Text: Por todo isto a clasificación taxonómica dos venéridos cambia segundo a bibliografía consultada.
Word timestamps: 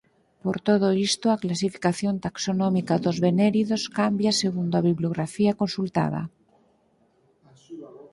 Por 0.43 0.57
todo 0.67 0.87
isto 1.09 1.25
a 1.29 1.41
clasificación 1.43 2.15
taxonómica 2.25 2.95
dos 3.05 3.17
venéridos 3.27 3.81
cambia 3.99 4.31
segundo 4.43 4.73
a 4.75 4.85
bibliografía 4.89 5.51
consultada. 5.61 6.21